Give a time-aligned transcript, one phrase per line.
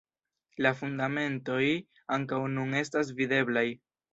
[0.65, 1.61] La fundamentoj
[2.17, 3.69] ankaŭ nun estas videblaj.